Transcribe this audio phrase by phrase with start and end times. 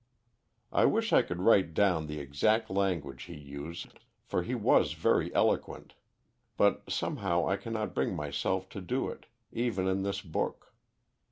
[0.71, 5.31] I wish I could write down the exact language he used, for he was very
[5.35, 5.93] eloquent;
[6.57, 10.73] but somehow I cannot bring myself to do it, even in this book.